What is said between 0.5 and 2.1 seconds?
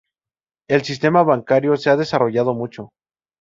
El sistema bancario se ha